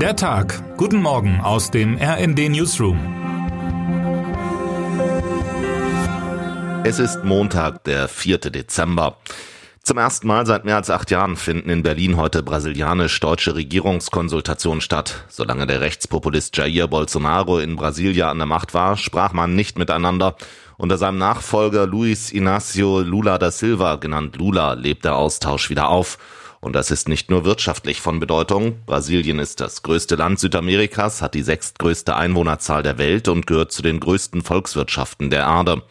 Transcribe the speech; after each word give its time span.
Der 0.00 0.14
Tag. 0.14 0.62
Guten 0.76 1.00
Morgen 1.00 1.40
aus 1.40 1.70
dem 1.70 1.96
RND 1.96 2.50
Newsroom. 2.50 2.98
Es 6.84 6.98
ist 6.98 7.24
Montag, 7.24 7.82
der 7.84 8.06
4. 8.06 8.36
Dezember. 8.38 9.16
Zum 9.82 9.96
ersten 9.96 10.26
Mal 10.26 10.44
seit 10.44 10.66
mehr 10.66 10.76
als 10.76 10.90
acht 10.90 11.10
Jahren 11.10 11.36
finden 11.36 11.70
in 11.70 11.82
Berlin 11.82 12.18
heute 12.18 12.42
brasilianisch-deutsche 12.42 13.54
Regierungskonsultationen 13.54 14.82
statt. 14.82 15.24
Solange 15.28 15.66
der 15.66 15.80
Rechtspopulist 15.80 16.54
Jair 16.58 16.88
Bolsonaro 16.88 17.58
in 17.58 17.76
Brasilia 17.76 18.30
an 18.30 18.36
der 18.36 18.46
Macht 18.46 18.74
war, 18.74 18.98
sprach 18.98 19.32
man 19.32 19.56
nicht 19.56 19.78
miteinander. 19.78 20.36
Unter 20.76 20.98
seinem 20.98 21.16
Nachfolger 21.16 21.86
Luis 21.86 22.30
Inácio 22.30 23.00
Lula 23.00 23.38
da 23.38 23.50
Silva, 23.50 23.96
genannt 23.96 24.36
Lula, 24.36 24.74
lebt 24.74 25.06
der 25.06 25.16
Austausch 25.16 25.70
wieder 25.70 25.88
auf. 25.88 26.18
Und 26.66 26.72
das 26.72 26.90
ist 26.90 27.08
nicht 27.08 27.30
nur 27.30 27.44
wirtschaftlich 27.44 28.00
von 28.00 28.18
Bedeutung. 28.18 28.80
Brasilien 28.86 29.38
ist 29.38 29.60
das 29.60 29.84
größte 29.84 30.16
Land 30.16 30.40
Südamerikas, 30.40 31.22
hat 31.22 31.34
die 31.34 31.44
sechstgrößte 31.44 32.16
Einwohnerzahl 32.16 32.82
der 32.82 32.98
Welt 32.98 33.28
und 33.28 33.46
gehört 33.46 33.70
zu 33.70 33.82
den 33.82 34.00
größten 34.00 34.42
Volkswirtschaften 34.42 35.30
der 35.30 35.42
Erde. 35.42 35.82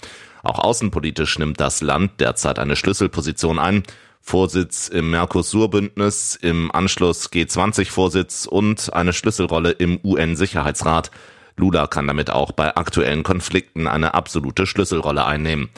Auch 0.44 0.60
außenpolitisch 0.60 1.40
nimmt 1.40 1.62
das 1.62 1.80
Land 1.80 2.20
derzeit 2.20 2.60
eine 2.60 2.76
Schlüsselposition 2.76 3.58
ein. 3.58 3.84
Vorsitz 4.20 4.90
im 4.90 5.12
Mercosur-Bündnis, 5.12 6.38
im 6.42 6.70
Anschluss 6.74 7.32
G20-Vorsitz 7.32 8.46
und 8.46 8.92
eine 8.92 9.14
Schlüsselrolle 9.14 9.72
im 9.72 10.02
UN-Sicherheitsrat. 10.04 11.10
Lula 11.56 11.88
kann 11.88 12.06
damit 12.06 12.32
auch 12.32 12.52
bei 12.52 12.76
aktuellen 12.76 13.24
Konflikten 13.24 13.88
eine 13.88 14.14
absolute 14.14 14.66
Schlüsselrolle 14.66 15.26
einnehmen. 15.26 15.70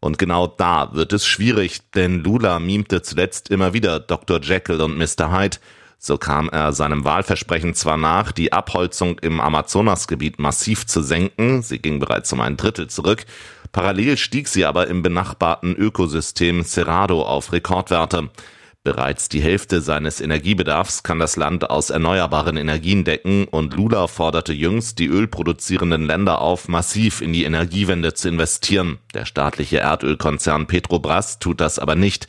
Und 0.00 0.18
genau 0.18 0.46
da 0.46 0.90
wird 0.92 1.12
es 1.12 1.26
schwierig, 1.26 1.90
denn 1.90 2.22
Lula 2.22 2.58
mimte 2.58 3.02
zuletzt 3.02 3.50
immer 3.50 3.72
wieder 3.72 3.98
Dr. 3.98 4.40
Jekyll 4.40 4.80
und 4.80 4.96
Mr. 4.96 5.32
Hyde. 5.32 5.58
So 6.00 6.16
kam 6.16 6.48
er 6.48 6.72
seinem 6.72 7.04
Wahlversprechen 7.04 7.74
zwar 7.74 7.96
nach, 7.96 8.30
die 8.30 8.52
Abholzung 8.52 9.18
im 9.18 9.40
Amazonasgebiet 9.40 10.38
massiv 10.38 10.86
zu 10.86 11.02
senken, 11.02 11.62
sie 11.62 11.80
ging 11.80 11.98
bereits 11.98 12.32
um 12.32 12.40
ein 12.40 12.56
Drittel 12.56 12.86
zurück, 12.86 13.26
parallel 13.72 14.16
stieg 14.16 14.46
sie 14.46 14.64
aber 14.64 14.86
im 14.86 15.02
benachbarten 15.02 15.74
Ökosystem 15.74 16.64
Cerrado 16.64 17.22
auf 17.22 17.52
Rekordwerte. 17.52 18.30
Bereits 18.84 19.28
die 19.28 19.42
Hälfte 19.42 19.80
seines 19.80 20.20
Energiebedarfs 20.20 21.02
kann 21.02 21.18
das 21.18 21.36
Land 21.36 21.68
aus 21.68 21.90
erneuerbaren 21.90 22.56
Energien 22.56 23.04
decken 23.04 23.44
und 23.44 23.74
Lula 23.74 24.06
forderte 24.06 24.52
jüngst 24.52 24.98
die 24.98 25.08
ölproduzierenden 25.08 26.04
Länder 26.04 26.40
auf, 26.40 26.68
massiv 26.68 27.20
in 27.20 27.32
die 27.32 27.44
Energiewende 27.44 28.14
zu 28.14 28.28
investieren. 28.28 28.98
Der 29.14 29.24
staatliche 29.24 29.78
Erdölkonzern 29.78 30.66
Petrobras 30.66 31.38
tut 31.38 31.60
das 31.60 31.78
aber 31.78 31.96
nicht. 31.96 32.28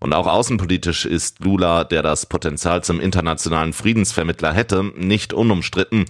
Und 0.00 0.14
auch 0.14 0.28
außenpolitisch 0.28 1.04
ist 1.04 1.40
Lula, 1.40 1.82
der 1.82 2.02
das 2.02 2.26
Potenzial 2.26 2.84
zum 2.84 3.00
internationalen 3.00 3.72
Friedensvermittler 3.72 4.52
hätte, 4.52 4.84
nicht 4.96 5.32
unumstritten. 5.32 6.04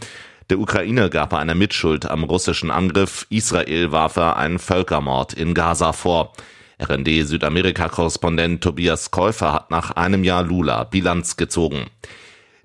Der 0.51 0.59
Ukraine 0.59 1.11
gab 1.11 1.33
er 1.33 1.39
eine 1.39 1.55
Mitschuld 1.55 2.11
am 2.11 2.25
russischen 2.25 2.71
Angriff. 2.71 3.27
Israel 3.31 3.91
warf 3.91 4.17
er 4.17 4.37
einen 4.37 4.59
Völkermord 4.59 5.33
in 5.33 5.55
Gaza 5.55 5.93
vor. 5.93 6.35
RND 6.81 7.27
Südamerika-Korrespondent 7.27 8.63
Tobias 8.63 9.11
Käufer 9.11 9.53
hat 9.53 9.71
nach 9.71 9.91
einem 9.93 10.23
Jahr 10.23 10.45
Lula 10.45 10.85
Bilanz 10.85 11.37
gezogen. 11.37 11.87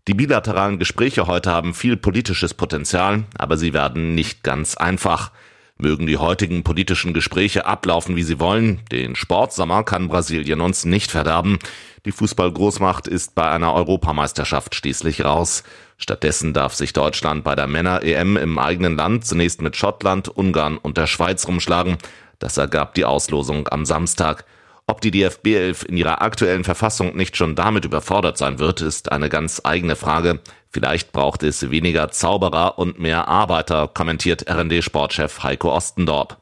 Die 0.08 0.14
bilateralen 0.14 0.78
Gespräche 0.78 1.25
heute 1.25 1.52
haben 1.52 1.73
viel 1.73 1.97
politisches 1.97 2.53
Potenzial, 2.53 3.23
aber 3.36 3.58
sie 3.58 3.73
werden 3.73 4.14
nicht 4.14 4.44
ganz 4.44 4.78
einfach. 4.78 5.31
Mögen 5.80 6.05
die 6.05 6.17
heutigen 6.17 6.64
politischen 6.64 7.14
Gespräche 7.14 7.66
ablaufen, 7.66 8.16
wie 8.16 8.22
sie 8.22 8.39
wollen, 8.39 8.81
den 8.92 9.16
Sportsommer 9.16 9.83
kann 9.83 10.09
Brasilien 10.09 10.61
uns 10.61 10.86
nicht 10.86 11.09
verderben. 11.09 11.58
Die 12.05 12.11
Fußballgroßmacht 12.11 13.08
ist 13.08 13.33
bei 13.33 13.50
einer 13.50 13.73
Europameisterschaft 13.73 14.75
schließlich 14.75 15.25
raus. 15.25 15.64
Stattdessen 15.98 16.53
darf 16.53 16.75
sich 16.75 16.94
Deutschland 16.94 17.44
bei 17.44 17.55
der 17.55 17.67
Männer-EM 17.67 18.38
im 18.38 18.59
eigenen 18.59 18.95
Land 18.95 19.25
zunächst 19.25 19.61
mit 19.61 19.75
Schottland, 19.75 20.27
Ungarn 20.27 20.77
und 20.77 20.98
der 20.98 21.08
Schweiz 21.08 21.48
rumschlagen. 21.48 21.98
Das 22.39 22.58
ergab 22.58 22.94
die 22.95 23.06
Auslosung 23.06 23.67
am 23.70 23.86
Samstag. 23.86 24.45
Ob 24.86 24.99
die 24.99 25.11
DFB 25.11 25.48
11 25.48 25.86
in 25.86 25.98
ihrer 25.98 26.21
aktuellen 26.21 26.66
Verfassung 26.66 27.16
nicht 27.16 27.38
schon 27.38 27.55
damit 27.55 27.86
überfordert 27.86 28.38
sein 28.38 28.60
wird, 28.60 28.82
ist 28.82 29.11
eine 29.11 29.30
ganz 29.30 29.61
eigene 29.64 29.95
Frage. 29.95 30.39
Vielleicht 30.70 31.14
braucht 31.14 31.44
es 31.44 31.70
weniger 31.71 32.11
Zauberer 32.11 32.77
und 32.77 32.99
mehr 32.99 33.27
Arbeiter, 33.27 33.88
kommentiert 33.88 34.49
RND-Sportchef 34.49 35.44
Heiko 35.44 35.73
Ostendorp. 35.73 36.38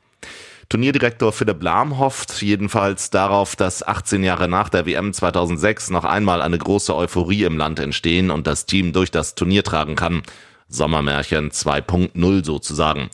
Turnierdirektor 0.70 1.34
Philipp 1.34 1.62
Lahm 1.62 2.00
hofft 2.00 2.42
jedenfalls 2.42 3.10
darauf, 3.10 3.58
dass 3.58 3.86
18 3.86 4.24
Jahre 4.24 4.48
nach 4.48 4.70
der 4.70 4.86
WM 4.86 5.12
2006 5.12 5.90
noch 5.90 6.06
einmal 6.06 6.42
eine 6.42 6.58
große 6.58 6.96
Euphorie 6.96 7.44
im 7.44 7.58
Land 7.58 7.78
entstehen 7.80 8.32
und 8.32 8.48
das 8.48 8.66
Team 8.66 8.94
durch 8.94 9.12
das 9.12 9.36
Turnier 9.36 9.66
tragen 9.66 9.98
kann. 9.98 10.24
Sommermärchen 10.70 11.52
2.0 11.52 12.46
sozusagen. 12.46 13.10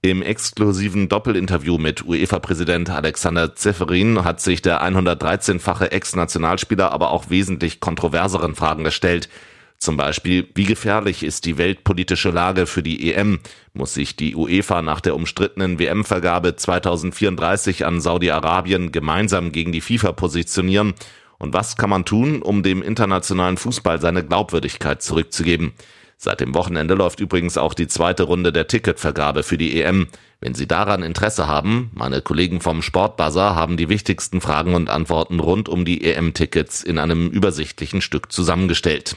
Im 0.00 0.22
exklusiven 0.22 1.08
Doppelinterview 1.08 1.76
mit 1.76 2.06
UEFA-Präsident 2.06 2.88
Alexander 2.88 3.56
Zeferin 3.56 4.22
hat 4.22 4.40
sich 4.40 4.62
der 4.62 4.80
113-fache 4.80 5.90
Ex-Nationalspieler 5.90 6.92
aber 6.92 7.10
auch 7.10 7.30
wesentlich 7.30 7.80
kontroverseren 7.80 8.54
Fragen 8.54 8.84
gestellt. 8.84 9.28
Zum 9.76 9.96
Beispiel, 9.96 10.46
wie 10.54 10.66
gefährlich 10.66 11.24
ist 11.24 11.46
die 11.46 11.58
weltpolitische 11.58 12.30
Lage 12.30 12.66
für 12.66 12.84
die 12.84 13.12
EM? 13.12 13.40
Muss 13.72 13.94
sich 13.94 14.14
die 14.14 14.36
UEFA 14.36 14.82
nach 14.82 15.00
der 15.00 15.16
umstrittenen 15.16 15.80
WM-Vergabe 15.80 16.54
2034 16.54 17.84
an 17.84 18.00
Saudi-Arabien 18.00 18.92
gemeinsam 18.92 19.50
gegen 19.50 19.72
die 19.72 19.80
FIFA 19.80 20.12
positionieren? 20.12 20.94
Und 21.38 21.54
was 21.54 21.76
kann 21.76 21.90
man 21.90 22.04
tun, 22.04 22.40
um 22.42 22.62
dem 22.62 22.82
internationalen 22.82 23.56
Fußball 23.56 24.00
seine 24.00 24.24
Glaubwürdigkeit 24.24 25.02
zurückzugeben? 25.02 25.72
Seit 26.20 26.40
dem 26.40 26.52
Wochenende 26.52 26.94
läuft 26.94 27.20
übrigens 27.20 27.56
auch 27.56 27.74
die 27.74 27.86
zweite 27.86 28.24
Runde 28.24 28.52
der 28.52 28.66
Ticketvergabe 28.66 29.44
für 29.44 29.56
die 29.56 29.80
EM. 29.80 30.08
Wenn 30.40 30.52
Sie 30.52 30.66
daran 30.66 31.04
Interesse 31.04 31.46
haben, 31.46 31.92
meine 31.94 32.22
Kollegen 32.22 32.60
vom 32.60 32.82
Sportbuzzer 32.82 33.54
haben 33.54 33.76
die 33.76 33.88
wichtigsten 33.88 34.40
Fragen 34.40 34.74
und 34.74 34.90
Antworten 34.90 35.38
rund 35.38 35.68
um 35.68 35.84
die 35.84 36.04
EM-Tickets 36.04 36.82
in 36.82 36.98
einem 36.98 37.30
übersichtlichen 37.30 38.00
Stück 38.00 38.32
zusammengestellt. 38.32 39.16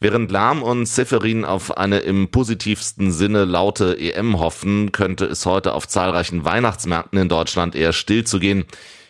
Während 0.00 0.30
Lahm 0.30 0.62
und 0.62 0.86
Seferin 0.86 1.44
auf 1.44 1.76
eine 1.76 1.98
im 1.98 2.28
positivsten 2.28 3.12
Sinne 3.12 3.44
laute 3.44 3.98
EM 3.98 4.38
hoffen, 4.38 4.92
könnte 4.92 5.26
es 5.26 5.44
heute 5.44 5.74
auf 5.74 5.86
zahlreichen 5.86 6.46
Weihnachtsmärkten 6.46 7.18
in 7.18 7.28
Deutschland 7.28 7.74
eher 7.74 7.92
still 7.92 8.24
zu 8.24 8.38
gehen. 8.38 8.64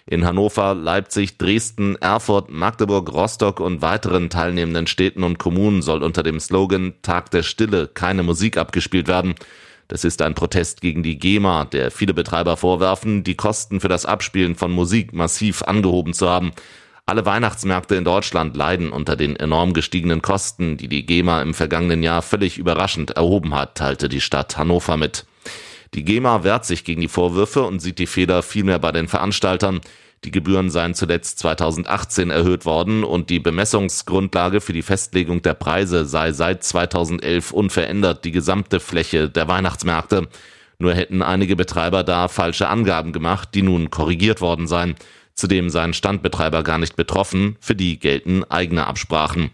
In 0.09 0.25
Hannover, 0.25 0.72
Leipzig, 0.77 1.37
Dresden, 1.37 1.97
Erfurt, 1.97 2.49
Magdeburg, 2.49 3.12
Rostock 3.12 3.59
und 3.59 3.83
weiteren 3.83 4.31
teilnehmenden 4.31 4.87
Städten 4.87 5.25
und 5.25 5.39
Kommunen 5.39 5.83
soll 5.83 6.05
unter 6.05 6.22
dem 6.22 6.39
Slogan 6.39 6.94
Tag 7.03 7.33
der 7.33 7.43
Stille 7.43 7.89
keine 7.89 8.22
Musik 8.22 8.56
abgespielt 8.56 9.09
werden. 9.09 9.34
Das 9.89 10.05
ist 10.05 10.22
ein 10.22 10.37
Protest 10.37 10.81
gegen 10.81 11.03
die 11.03 11.19
GEMA, 11.19 11.65
der 11.65 11.91
viele 11.91 12.15
Betreiber 12.15 12.56
vorwerfen, 12.56 13.25
die 13.25 13.34
Kosten 13.34 13.81
für 13.81 13.89
das 13.89 14.06
Abspielen 14.06 14.55
von 14.55 14.71
Musik 14.71 15.12
massiv 15.12 15.62
angehoben 15.62 16.12
zu 16.12 16.31
haben. 16.31 16.53
Alle 17.05 17.27
Weihnachtsmärkte 17.27 17.97
in 17.97 18.05
Deutschland 18.05 18.56
leiden 18.56 18.93
unter 18.93 19.16
den 19.16 19.34
enorm 19.34 19.72
gestiegenen 19.72 20.22
Kosten, 20.22 20.77
die 20.77 20.87
die 20.87 21.05
GEMA 21.05 21.43
im 21.43 21.53
vergangenen 21.53 22.05
Jahr 22.05 22.22
völlig 22.22 22.59
überraschend 22.59 23.11
erhoben 23.11 23.56
hat, 23.56 23.75
teilte 23.75 24.09
die 24.09 24.21
Stadt 24.21 24.56
Hannover 24.56 24.97
mit. 24.97 25.27
Die 25.94 26.04
GEMA 26.04 26.44
wehrt 26.44 26.64
sich 26.64 26.84
gegen 26.84 27.00
die 27.00 27.08
Vorwürfe 27.08 27.62
und 27.62 27.80
sieht 27.80 27.98
die 27.98 28.06
Fehler 28.06 28.42
vielmehr 28.42 28.78
bei 28.78 28.92
den 28.92 29.08
Veranstaltern. 29.08 29.80
Die 30.24 30.30
Gebühren 30.30 30.70
seien 30.70 30.94
zuletzt 30.94 31.38
2018 31.38 32.30
erhöht 32.30 32.64
worden 32.64 33.04
und 33.04 33.30
die 33.30 33.38
Bemessungsgrundlage 33.38 34.60
für 34.60 34.72
die 34.72 34.82
Festlegung 34.82 35.42
der 35.42 35.54
Preise 35.54 36.04
sei 36.04 36.32
seit 36.32 36.64
2011 36.64 37.52
unverändert 37.52 38.24
die 38.24 38.32
gesamte 38.32 38.80
Fläche 38.80 39.28
der 39.28 39.47
Weihnachtsmärkte. 39.47 40.28
Nur 40.78 40.94
hätten 40.94 41.22
einige 41.22 41.56
Betreiber 41.56 42.03
da 42.03 42.28
falsche 42.28 42.68
Angaben 42.68 43.12
gemacht, 43.12 43.50
die 43.54 43.62
nun 43.62 43.91
korrigiert 43.91 44.41
worden 44.41 44.66
seien. 44.66 44.94
Zudem 45.34 45.70
seien 45.70 45.94
Standbetreiber 45.94 46.62
gar 46.62 46.78
nicht 46.78 46.97
betroffen, 46.97 47.56
für 47.60 47.74
die 47.74 47.98
gelten 47.98 48.42
eigene 48.44 48.86
Absprachen. 48.86 49.50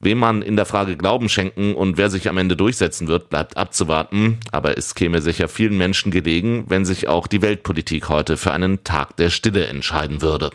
Wem 0.00 0.18
man 0.18 0.42
in 0.42 0.54
der 0.54 0.64
Frage 0.64 0.96
Glauben 0.96 1.28
schenken 1.28 1.74
und 1.74 1.96
wer 1.96 2.08
sich 2.08 2.28
am 2.28 2.38
Ende 2.38 2.54
durchsetzen 2.54 3.08
wird, 3.08 3.30
bleibt 3.30 3.56
abzuwarten. 3.56 4.38
Aber 4.52 4.78
es 4.78 4.94
käme 4.94 5.20
sicher 5.20 5.48
vielen 5.48 5.76
Menschen 5.76 6.12
gelegen, 6.12 6.66
wenn 6.68 6.84
sich 6.84 7.08
auch 7.08 7.26
die 7.26 7.42
Weltpolitik 7.42 8.08
heute 8.08 8.36
für 8.36 8.52
einen 8.52 8.84
Tag 8.84 9.16
der 9.16 9.30
Stille 9.30 9.66
entscheiden 9.66 10.22
würde. 10.22 10.50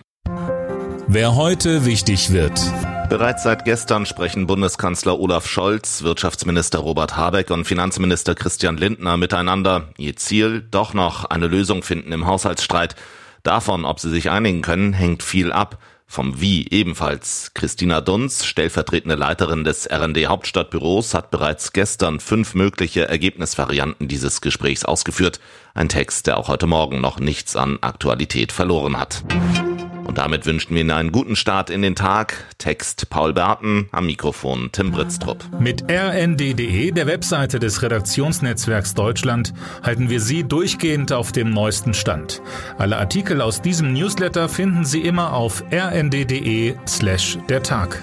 Wer 1.07 1.35
heute 1.35 1.85
wichtig 1.85 2.31
wird. 2.31 2.61
Bereits 3.09 3.43
seit 3.43 3.65
gestern 3.65 4.05
sprechen 4.05 4.47
Bundeskanzler 4.47 5.19
Olaf 5.19 5.45
Scholz, 5.45 6.03
Wirtschaftsminister 6.03 6.79
Robert 6.79 7.17
Habeck 7.17 7.51
und 7.51 7.65
Finanzminister 7.65 8.35
Christian 8.35 8.77
Lindner 8.77 9.17
miteinander. 9.17 9.89
Ihr 9.97 10.15
Ziel, 10.15 10.65
doch 10.71 10.93
noch 10.93 11.25
eine 11.25 11.47
Lösung 11.47 11.83
finden 11.83 12.13
im 12.13 12.25
Haushaltsstreit. 12.25 12.95
Davon, 13.43 13.83
ob 13.83 13.99
sie 13.99 14.09
sich 14.09 14.31
einigen 14.31 14.61
können, 14.61 14.93
hängt 14.93 15.21
viel 15.21 15.51
ab. 15.51 15.79
Vom 16.13 16.39
Wie 16.39 16.67
ebenfalls. 16.69 17.55
Christina 17.55 17.99
Dunz, 17.99 18.45
stellvertretende 18.45 19.15
Leiterin 19.15 19.63
des 19.63 19.89
RND 19.91 20.27
Hauptstadtbüros, 20.27 21.15
hat 21.15 21.31
bereits 21.31 21.73
gestern 21.73 22.19
fünf 22.19 22.53
mögliche 22.53 23.07
Ergebnisvarianten 23.09 24.07
dieses 24.07 24.39
Gesprächs 24.39 24.85
ausgeführt. 24.85 25.39
Ein 25.73 25.89
Text, 25.89 26.27
der 26.27 26.37
auch 26.37 26.49
heute 26.49 26.67
Morgen 26.67 27.01
noch 27.01 27.19
nichts 27.19 27.55
an 27.55 27.79
Aktualität 27.81 28.51
verloren 28.51 28.99
hat. 28.99 29.23
Und 30.13 30.19
damit 30.19 30.45
wünschen 30.45 30.75
wir 30.75 30.81
Ihnen 30.81 30.91
einen 30.91 31.11
guten 31.11 31.35
Start 31.35 31.71
in 31.71 31.81
den 31.81 31.95
Tag. 31.95 32.45
Text 32.59 33.09
Paul 33.09 33.33
Berten, 33.33 33.89
am 33.91 34.05
Mikrofon 34.05 34.69
Tim 34.71 34.91
Britztrup. 34.91 35.43
Mit 35.59 35.85
rnd.de, 35.89 36.91
der 36.91 37.07
Webseite 37.07 37.57
des 37.57 37.81
Redaktionsnetzwerks 37.81 38.93
Deutschland, 38.93 39.55
halten 39.81 40.11
wir 40.11 40.21
Sie 40.21 40.43
durchgehend 40.43 41.11
auf 41.13 41.31
dem 41.31 41.49
neuesten 41.49 41.95
Stand. 41.95 42.43
Alle 42.77 42.97
Artikel 42.97 43.41
aus 43.41 43.63
diesem 43.63 43.91
Newsletter 43.93 44.49
finden 44.49 44.85
Sie 44.85 45.01
immer 45.01 45.33
auf 45.33 45.63
rnd.de 45.73 46.75
slash 46.85 47.39
der 47.49 47.63
Tag. 47.63 47.99